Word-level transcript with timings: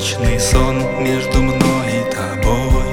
Ночный 0.00 0.40
сон 0.40 0.78
между 1.02 1.42
мной 1.42 1.88
и 1.92 2.10
тобой. 2.10 2.88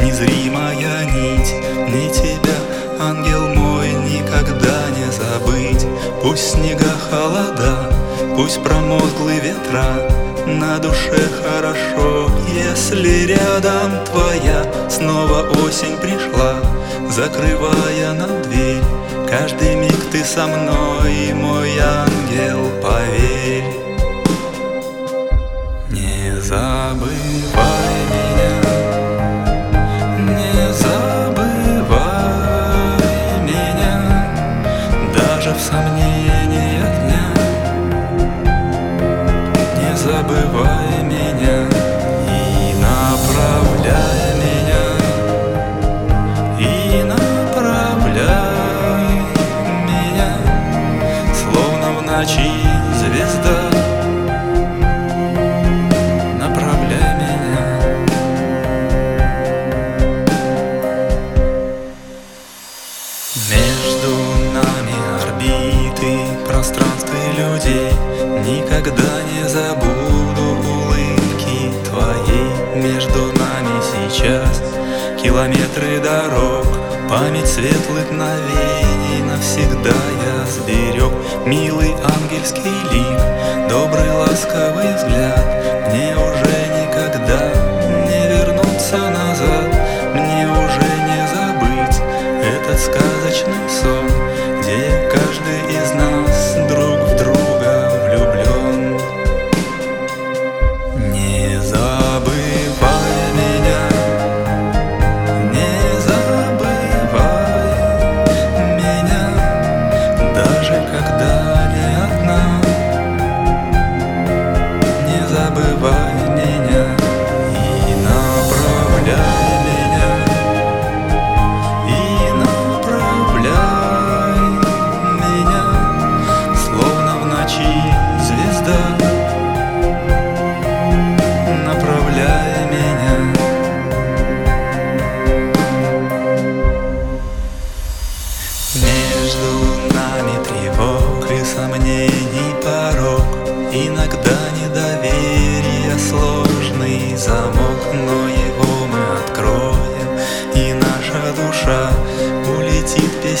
Незримая 0.00 1.04
нить, 1.04 1.52
не 1.90 2.10
тебя, 2.10 2.56
ангел 2.98 3.48
мой 3.48 3.90
Никогда 3.92 4.88
не 4.96 5.12
забыть. 5.12 5.86
Пусть 6.22 6.52
снега 6.52 6.90
холода, 7.10 7.92
пусть 8.34 8.62
промозглые 8.62 9.40
ветра. 9.40 10.08
На 10.46 10.78
душе 10.78 11.20
хорошо, 11.44 12.30
если 12.54 13.26
рядом 13.26 14.02
твоя. 14.06 14.88
Снова 14.88 15.50
осень 15.66 15.98
пришла, 16.00 16.62
закрывая 17.10 18.14
нам 18.14 18.40
дверь. 18.44 18.82
Каждый 19.28 19.74
миг 19.74 20.02
ты 20.10 20.24
со 20.24 20.46
мной, 20.46 21.34
мой 21.34 21.67
Забывай 40.38 41.02
меня 41.02 41.66
и 42.28 42.74
направляй 42.74 44.34
меня. 44.38 44.84
И 46.60 47.02
направляй 47.02 48.58
ночи 52.18 52.50
звезда. 52.98 53.58
Направляй 56.38 57.14
меня. 57.22 57.64
Между 63.50 64.12
нами 64.52 64.96
орбиты, 65.22 66.14
пространства 66.48 67.14
и 67.14 67.36
людей. 67.40 67.92
Никогда 68.46 69.22
не 69.32 69.48
забуду 69.48 70.46
улыбки 70.66 71.72
твоей 71.84 72.82
Между 72.82 73.26
нами 73.38 73.80
сейчас. 73.92 74.62
Километры 75.22 76.00
дорог 76.02 76.66
Память 77.08 77.48
светлых 77.48 78.10
мгновений 78.10 79.22
навсегда 79.24 79.90
я 79.90 80.46
сберег. 80.46 81.12
Милый 81.46 81.92
ангельский 81.92 82.76
лик, 82.92 83.70
добрый 83.70 84.10
ласковый 84.10 84.94
взгляд 84.94 85.92
Мне 85.92 86.14
уже 86.16 86.57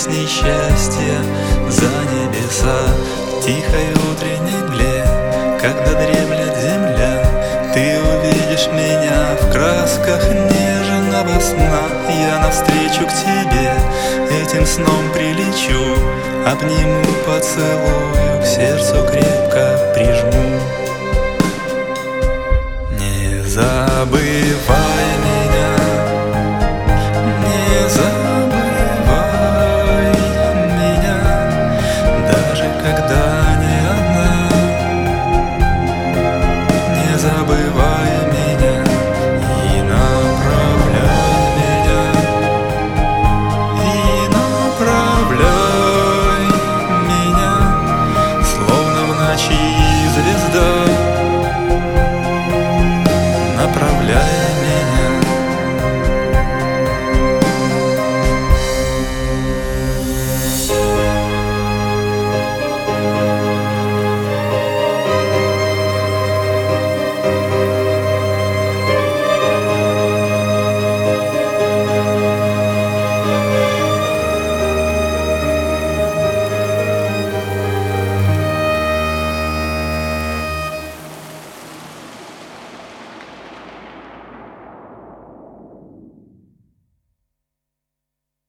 песней 0.08 0.26
счастья 0.26 1.18
За 1.68 1.86
небеса. 2.12 2.78
В 3.36 3.44
тихой 3.44 3.92
утренней 4.10 4.62
мгле 4.62 5.04
Когда 5.60 5.92
дремлет 5.94 6.56
земля 6.60 7.24
Ты 7.74 7.98
увидишь 8.00 8.68
меня 8.72 9.36
в 9.40 9.52
красках 9.52 10.28
нежного 10.28 11.40
сна. 11.40 11.82
Я 12.08 12.40
навстречу 12.40 13.06
к 13.06 13.12
тебе 13.12 13.72
этим 14.42 14.66
сном 14.66 15.12
прилечу 15.12 16.00
Обниму, 16.46 17.04
поцелую, 17.26 18.42
к 18.42 18.46
сердцу 18.46 19.06
крепко 19.10 19.92
прижму 19.94 20.87